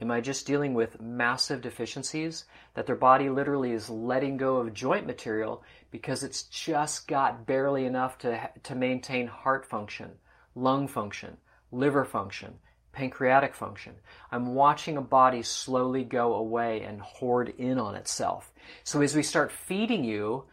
am 0.00 0.10
I 0.10 0.20
just 0.20 0.46
dealing 0.46 0.74
with 0.74 1.00
massive 1.00 1.62
deficiencies 1.62 2.44
that 2.74 2.86
their 2.86 2.96
body 2.96 3.30
literally 3.30 3.72
is 3.72 3.88
letting 3.88 4.36
go 4.36 4.56
of 4.56 4.74
joint 4.74 5.06
material 5.06 5.62
because 5.90 6.22
it's 6.22 6.42
just 6.42 7.08
got 7.08 7.46
barely 7.46 7.86
enough 7.86 8.18
to 8.18 8.50
to 8.64 8.74
maintain 8.74 9.26
heart 9.26 9.64
function, 9.64 10.10
lung 10.54 10.86
function, 10.86 11.38
liver 11.72 12.04
function, 12.04 12.58
pancreatic 12.96 13.54
function. 13.54 13.94
I'm 14.32 14.54
watching 14.54 14.96
a 14.96 15.02
body 15.02 15.42
slowly 15.42 16.02
go 16.02 16.34
away 16.34 16.82
and 16.82 17.00
hoard 17.00 17.52
in 17.58 17.78
on 17.78 17.94
itself. 17.94 18.50
So 18.84 19.02
as 19.02 19.14
we 19.14 19.22
start 19.22 19.52
feeding 19.52 20.02
you 20.02 20.44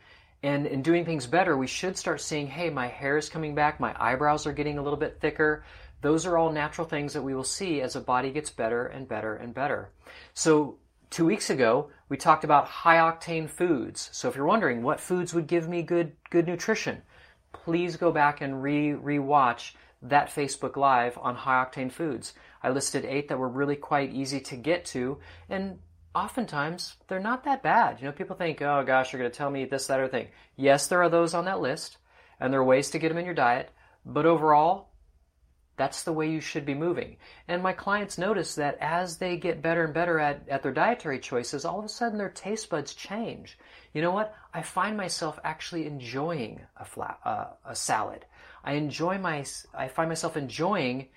and, 0.44 0.68
and 0.68 0.84
doing 0.84 1.06
things 1.06 1.26
better, 1.26 1.56
we 1.58 1.68
should 1.68 1.98
start 1.98 2.20
seeing, 2.20 2.48
hey, 2.48 2.70
my 2.70 2.88
hair 2.88 3.18
is 3.18 3.30
coming 3.30 3.56
back, 3.56 3.80
my 3.80 3.96
eyebrows 3.98 4.46
are 4.46 4.52
getting 4.52 4.78
a 4.78 4.84
little 4.84 5.00
bit 5.00 5.22
thicker. 5.22 5.64
Those 6.02 6.26
are 6.26 6.38
all 6.38 6.52
natural 6.52 6.86
things 6.86 7.14
that 7.14 7.22
we 7.22 7.34
will 7.34 7.46
see 7.46 7.82
as 7.82 7.96
a 7.96 8.02
body 8.02 8.30
gets 8.30 8.50
better 8.50 8.88
and 8.88 9.08
better 9.08 9.36
and 9.36 9.54
better. 9.54 9.90
So 10.34 10.76
two 11.10 11.26
weeks 11.26 11.50
ago, 11.50 11.92
we 12.10 12.18
talked 12.18 12.44
about 12.44 12.68
high 12.68 12.98
octane 12.98 13.50
foods. 13.50 14.10
So 14.12 14.28
if 14.28 14.36
you're 14.36 14.46
wondering 14.46 14.84
what 14.84 15.00
foods 15.00 15.34
would 15.34 15.48
give 15.48 15.70
me 15.70 15.82
good, 15.82 16.12
good 16.30 16.46
nutrition, 16.46 17.04
please 17.54 17.96
go 17.96 18.12
back 18.12 18.42
and 18.42 18.62
re, 18.62 18.92
re-watch 18.92 19.76
that 20.04 20.30
Facebook 20.30 20.76
Live 20.76 21.18
on 21.18 21.36
high 21.36 21.64
octane 21.64 21.92
foods. 21.92 22.34
I 22.62 22.70
listed 22.70 23.06
eight 23.06 23.30
that 23.30 23.40
were 23.40 23.50
really 23.50 23.76
quite 23.76 24.14
easy 24.14 24.40
to 24.42 24.56
get 24.56 24.86
to, 24.86 25.20
and 25.50 25.80
oftentimes 26.14 26.96
they're 27.08 27.20
not 27.20 27.46
that 27.46 27.64
bad. 27.64 28.00
You 28.00 28.06
know, 28.06 28.12
people 28.12 28.36
think, 28.36 28.62
oh 28.62 28.84
gosh, 28.86 29.12
you're 29.12 29.20
going 29.20 29.32
to 29.32 29.38
tell 29.38 29.50
me 29.50 29.66
this, 29.66 29.88
that, 29.88 30.00
or 30.00 30.08
thing. 30.08 30.28
Yes, 30.56 30.88
there 30.88 31.02
are 31.02 31.10
those 31.10 31.34
on 31.34 31.46
that 31.46 31.62
list, 31.62 31.98
and 32.40 32.52
there 32.52 32.60
are 32.60 32.66
ways 32.66 32.90
to 32.92 33.00
get 33.00 33.10
them 33.10 33.18
in 33.18 33.26
your 33.26 33.34
diet, 33.34 33.72
but 34.06 34.26
overall, 34.26 34.90
that's 35.76 36.04
the 36.04 36.14
way 36.14 36.30
you 36.30 36.40
should 36.40 36.66
be 36.66 36.76
moving. 36.76 37.18
And 37.48 37.64
my 37.64 37.74
clients 37.74 38.18
notice 38.18 38.56
that 38.56 38.78
as 38.80 39.18
they 39.18 39.38
get 39.38 39.64
better 39.64 39.86
and 39.86 39.94
better 39.94 40.20
at, 40.20 40.48
at 40.48 40.62
their 40.62 40.72
dietary 40.72 41.20
choices, 41.20 41.66
all 41.66 41.80
of 41.80 41.86
a 41.86 41.90
sudden 41.90 42.20
their 42.20 42.30
taste 42.30 42.70
buds 42.70 42.94
change. 42.94 43.58
You 43.94 44.02
know 44.04 44.12
what? 44.12 44.36
I 44.54 44.62
find 44.62 44.96
myself 44.96 45.40
actually 45.44 45.88
enjoying 45.88 46.62
a, 46.78 46.86
flat, 46.86 47.20
uh, 47.26 47.46
a 47.66 47.76
salad. 47.76 48.26
I 48.64 48.74
enjoy 48.74 49.18
my, 49.18 49.46
I 49.74 49.88
find 49.88 50.10
myself 50.10 50.38
enjoying 50.38 51.08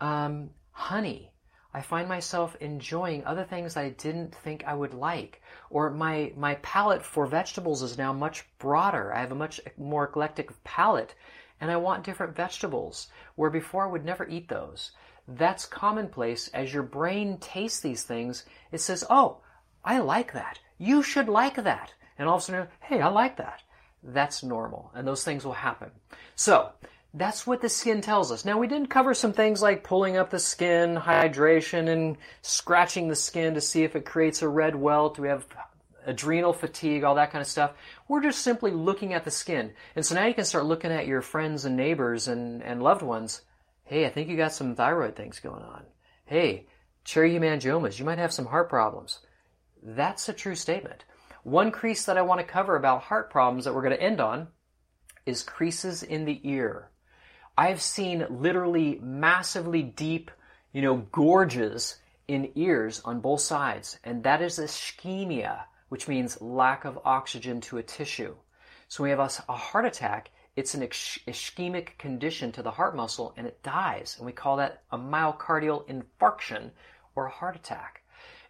um, 0.00 0.50
honey. 0.72 1.30
I 1.72 1.82
find 1.82 2.08
myself 2.08 2.56
enjoying 2.60 3.24
other 3.24 3.44
things 3.44 3.76
I 3.76 3.90
didn't 3.90 4.34
think 4.34 4.64
I 4.64 4.74
would 4.74 4.94
like. 4.94 5.42
Or 5.70 5.90
my, 5.90 6.32
my 6.36 6.54
palate 6.56 7.04
for 7.04 7.26
vegetables 7.26 7.82
is 7.82 7.98
now 7.98 8.12
much 8.12 8.46
broader. 8.58 9.14
I 9.14 9.20
have 9.20 9.32
a 9.32 9.36
much 9.36 9.60
more 9.76 10.04
eclectic 10.04 10.50
palate 10.64 11.14
and 11.60 11.70
I 11.70 11.76
want 11.76 12.04
different 12.04 12.36
vegetables 12.36 13.08
where 13.34 13.50
before 13.50 13.84
I 13.84 13.90
would 13.90 14.04
never 14.04 14.26
eat 14.28 14.48
those. 14.48 14.92
That's 15.26 15.66
commonplace 15.66 16.48
as 16.48 16.72
your 16.72 16.82
brain 16.82 17.38
tastes 17.38 17.80
these 17.80 18.04
things. 18.04 18.44
It 18.72 18.80
says, 18.80 19.04
oh, 19.10 19.38
I 19.84 19.98
like 19.98 20.32
that. 20.32 20.58
You 20.78 21.02
should 21.02 21.28
like 21.28 21.56
that. 21.56 21.92
And 22.18 22.28
all 22.28 22.36
of 22.36 22.42
a 22.42 22.44
sudden, 22.44 22.68
hey, 22.80 23.00
I 23.00 23.08
like 23.08 23.36
that. 23.36 23.62
That's 24.02 24.42
normal 24.42 24.90
and 24.94 25.06
those 25.06 25.24
things 25.24 25.44
will 25.44 25.52
happen. 25.52 25.90
So, 26.36 26.70
that's 27.14 27.46
what 27.46 27.62
the 27.62 27.70
skin 27.70 28.02
tells 28.02 28.30
us. 28.30 28.44
Now, 28.44 28.58
we 28.58 28.66
didn't 28.66 28.88
cover 28.90 29.14
some 29.14 29.32
things 29.32 29.62
like 29.62 29.82
pulling 29.82 30.18
up 30.18 30.28
the 30.30 30.38
skin, 30.38 30.94
hydration, 30.94 31.88
and 31.88 32.18
scratching 32.42 33.08
the 33.08 33.16
skin 33.16 33.54
to 33.54 33.62
see 33.62 33.82
if 33.82 33.96
it 33.96 34.04
creates 34.04 34.42
a 34.42 34.48
red 34.48 34.76
welt. 34.76 35.18
We 35.18 35.28
have 35.28 35.46
adrenal 36.04 36.52
fatigue, 36.52 37.04
all 37.04 37.14
that 37.14 37.30
kind 37.30 37.42
of 37.42 37.48
stuff. 37.48 37.72
We're 38.08 38.22
just 38.22 38.40
simply 38.40 38.70
looking 38.72 39.14
at 39.14 39.24
the 39.24 39.30
skin. 39.30 39.72
And 39.96 40.04
so 40.04 40.14
now 40.14 40.26
you 40.26 40.34
can 40.34 40.44
start 40.44 40.66
looking 40.66 40.92
at 40.92 41.06
your 41.06 41.22
friends 41.22 41.64
and 41.64 41.76
neighbors 41.76 42.28
and, 42.28 42.62
and 42.62 42.82
loved 42.82 43.02
ones. 43.02 43.42
Hey, 43.84 44.06
I 44.06 44.10
think 44.10 44.28
you 44.28 44.36
got 44.36 44.52
some 44.52 44.74
thyroid 44.74 45.16
things 45.16 45.40
going 45.40 45.62
on. 45.62 45.84
Hey, 46.26 46.66
cherry 47.04 47.32
hemangiomas, 47.32 47.98
you 47.98 48.04
might 48.04 48.18
have 48.18 48.32
some 48.32 48.46
heart 48.46 48.68
problems. 48.68 49.20
That's 49.82 50.28
a 50.28 50.34
true 50.34 50.54
statement. 50.54 51.04
One 51.48 51.70
crease 51.70 52.04
that 52.04 52.18
I 52.18 52.22
want 52.22 52.42
to 52.42 52.46
cover 52.46 52.76
about 52.76 53.04
heart 53.04 53.30
problems 53.30 53.64
that 53.64 53.74
we're 53.74 53.80
going 53.80 53.96
to 53.96 54.02
end 54.02 54.20
on 54.20 54.48
is 55.24 55.42
creases 55.42 56.02
in 56.02 56.26
the 56.26 56.42
ear. 56.44 56.90
I've 57.56 57.80
seen 57.80 58.26
literally 58.28 59.00
massively 59.02 59.82
deep, 59.82 60.30
you 60.74 60.82
know, 60.82 60.98
gorges 61.10 62.00
in 62.28 62.52
ears 62.54 63.00
on 63.02 63.20
both 63.20 63.40
sides, 63.40 63.98
and 64.04 64.22
that 64.24 64.42
is 64.42 64.58
ischemia, 64.58 65.60
which 65.88 66.06
means 66.06 66.38
lack 66.42 66.84
of 66.84 67.00
oxygen 67.06 67.62
to 67.62 67.78
a 67.78 67.82
tissue. 67.82 68.36
So 68.88 69.02
when 69.02 69.06
we 69.08 69.16
have 69.16 69.42
a, 69.48 69.52
heart 69.54 69.86
attack, 69.86 70.30
it's 70.54 70.74
an 70.74 70.82
ischemic 70.82 71.96
condition 71.96 72.52
to 72.52 72.62
the 72.62 72.72
heart 72.72 72.94
muscle 72.94 73.32
and 73.38 73.46
it 73.46 73.62
dies. 73.62 74.16
And 74.18 74.26
we 74.26 74.32
call 74.32 74.58
that 74.58 74.82
a 74.90 74.98
myocardial 74.98 75.88
infarction 75.88 76.72
or 77.14 77.24
a 77.24 77.30
heart 77.30 77.56
attack. 77.56 77.97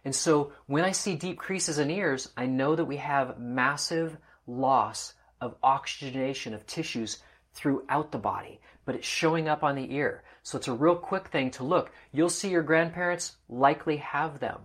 And 0.05 0.15
so 0.15 0.53
when 0.67 0.83
I 0.83 0.91
see 0.91 1.15
deep 1.15 1.37
creases 1.37 1.79
in 1.79 1.91
ears, 1.91 2.29
I 2.37 2.45
know 2.45 2.75
that 2.75 2.85
we 2.85 2.97
have 2.97 3.39
massive 3.39 4.17
loss 4.47 5.13
of 5.41 5.55
oxygenation 5.61 6.53
of 6.53 6.65
tissues 6.65 7.19
throughout 7.53 8.11
the 8.11 8.17
body, 8.17 8.61
but 8.85 8.95
it's 8.95 9.07
showing 9.07 9.47
up 9.47 9.63
on 9.63 9.75
the 9.75 9.93
ear. 9.93 10.23
So 10.43 10.57
it's 10.57 10.67
a 10.67 10.73
real 10.73 10.95
quick 10.95 11.27
thing 11.27 11.51
to 11.51 11.63
look. 11.63 11.91
You'll 12.11 12.29
see 12.29 12.49
your 12.49 12.63
grandparents 12.63 13.35
likely 13.49 13.97
have 13.97 14.39
them. 14.39 14.61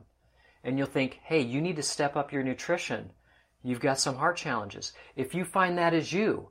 And 0.63 0.79
you'll 0.79 0.87
think, 0.87 1.21
hey, 1.23 1.41
you 1.41 1.61
need 1.61 1.77
to 1.77 1.83
step 1.83 2.17
up 2.17 2.33
your 2.33 2.43
nutrition. 2.43 3.11
You've 3.63 3.81
got 3.81 3.99
some 3.99 4.17
heart 4.17 4.37
challenges. 4.37 4.93
If 5.17 5.35
you 5.35 5.45
find 5.45 5.77
that 5.77 5.95
is 5.95 6.13
you, 6.13 6.49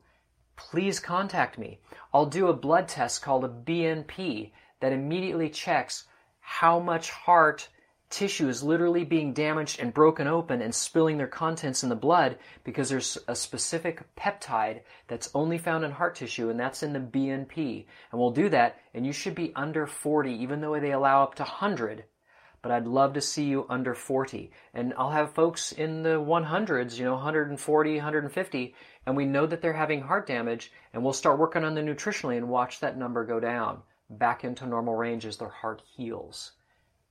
please 0.56 1.00
contact 1.00 1.58
me. 1.58 1.80
I'll 2.13 2.25
do 2.25 2.48
a 2.48 2.54
blood 2.54 2.88
test 2.88 3.22
called 3.22 3.46
a 3.46 3.50
BNP 3.50 4.52
that 4.82 4.94
immediately 4.94 5.50
checks 5.50 6.06
how 6.40 6.80
much 6.80 7.10
heart 7.10 7.70
tissue 8.13 8.48
is 8.48 8.62
literally 8.62 9.03
being 9.03 9.34
damaged 9.34 9.79
and 9.79 9.91
broken 9.91 10.27
open 10.27 10.62
and 10.62 10.74
spilling 10.74 11.17
their 11.17 11.27
contents 11.27 11.82
in 11.82 11.89
the 11.89 11.96
blood 11.96 12.38
because 12.63 12.88
there's 12.88 13.17
a 13.27 13.36
specific 13.36 14.03
peptide 14.15 14.82
that's 15.08 15.32
only 15.34 15.58
found 15.58 15.84
in 15.84 15.89
heart 15.89 16.15
tissue 16.15 16.50
and 16.50 16.60
that's 16.60 16.84
in 16.84 16.93
the 16.93 17.00
BNP. 17.00 17.86
And 18.12 18.22
we'll 18.22 18.29
do 18.29 18.50
that 18.50 18.79
and 18.93 19.03
you 19.03 19.13
should 19.13 19.34
be 19.34 19.51
under 19.55 19.88
40 19.88 20.32
even 20.32 20.62
though 20.62 20.79
they 20.79 20.91
allow 20.91 21.24
up 21.24 21.34
to 21.36 21.43
100. 21.43 22.03
But 22.62 22.72
I'd 22.72 22.86
love 22.86 23.13
to 23.13 23.22
see 23.22 23.46
you 23.46 23.65
under 23.67 23.96
40. 23.96 24.51
And 24.75 24.93
I'll 24.96 25.10
have 25.10 25.34
folks 25.34 25.72
in 25.72 26.03
the 26.03 26.22
100s, 26.22 26.98
you 26.98 27.05
know, 27.05 27.13
140, 27.13 27.96
150, 27.96 28.75
and 29.08 29.17
we 29.17 29.25
know 29.25 29.48
that 29.48 29.62
they're 29.62 29.74
having 29.74 30.01
heart 30.01 30.27
damage 30.27 30.72
and 30.93 31.03
we'll 31.03 31.13
start 31.13 31.39
working 31.39 31.63
on 31.63 31.74
them 31.74 31.88
nutritionally 31.88 32.38
and 32.38 32.48
watch 32.48 32.79
that 32.79 32.96
number 32.96 33.25
go 33.25 33.39
down 33.39 33.82
back 34.12 34.43
into 34.43 34.67
normal 34.67 34.93
range 34.93 35.25
as 35.25 35.38
their 35.38 35.50
heart 35.50 35.82
heals. 35.98 36.51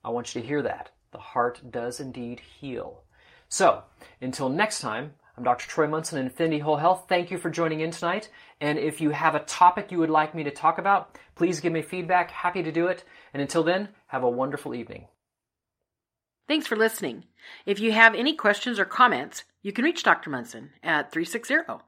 I 0.03 0.09
want 0.09 0.33
you 0.33 0.41
to 0.41 0.47
hear 0.47 0.61
that. 0.61 0.91
The 1.11 1.19
heart 1.19 1.61
does 1.71 1.99
indeed 1.99 2.41
heal. 2.59 3.03
So, 3.47 3.83
until 4.19 4.49
next 4.49 4.81
time, 4.81 5.13
I'm 5.37 5.43
Dr. 5.43 5.67
Troy 5.67 5.87
Munson 5.87 6.19
in 6.19 6.25
Infinity 6.25 6.59
Whole 6.59 6.77
Health. 6.77 7.05
Thank 7.07 7.31
you 7.31 7.37
for 7.37 7.49
joining 7.49 7.79
in 7.79 7.91
tonight. 7.91 8.29
And 8.61 8.77
if 8.77 9.01
you 9.01 9.11
have 9.11 9.35
a 9.35 9.39
topic 9.39 9.91
you 9.91 9.99
would 9.99 10.09
like 10.09 10.35
me 10.35 10.43
to 10.43 10.51
talk 10.51 10.77
about, 10.77 11.17
please 11.35 11.59
give 11.59 11.73
me 11.73 11.81
feedback. 11.81 12.31
Happy 12.31 12.61
to 12.61 12.71
do 12.71 12.87
it. 12.87 13.03
And 13.33 13.41
until 13.41 13.63
then, 13.63 13.89
have 14.07 14.23
a 14.23 14.29
wonderful 14.29 14.75
evening. 14.75 15.07
Thanks 16.47 16.67
for 16.67 16.75
listening. 16.75 17.23
If 17.65 17.79
you 17.79 17.93
have 17.93 18.13
any 18.13 18.35
questions 18.35 18.79
or 18.79 18.85
comments, 18.85 19.43
you 19.61 19.71
can 19.71 19.85
reach 19.85 20.03
Dr. 20.03 20.29
Munson 20.29 20.71
at 20.83 21.11
360 21.11 21.83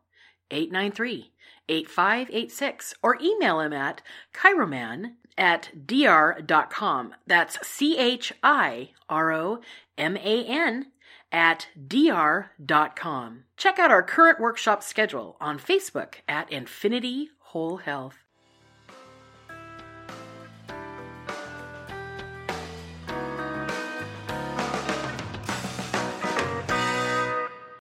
893 0.51 1.31
8586 1.67 2.93
or 3.01 3.17
email 3.21 3.59
him 3.59 3.73
at 3.73 4.01
chiroman 4.33 5.13
at 5.37 5.71
dr.com. 5.85 7.15
That's 7.27 7.67
C 7.67 7.97
H 7.97 8.33
I 8.43 8.91
R 9.09 9.31
O 9.31 9.59
M 9.97 10.17
A 10.17 10.45
N 10.45 10.91
at 11.31 11.67
dr.com. 11.87 13.43
Check 13.57 13.79
out 13.79 13.91
our 13.91 14.03
current 14.03 14.39
workshop 14.39 14.83
schedule 14.83 15.37
on 15.41 15.59
Facebook 15.59 16.15
at 16.27 16.51
Infinity 16.51 17.29
Whole 17.39 17.77
Health. 17.77 18.24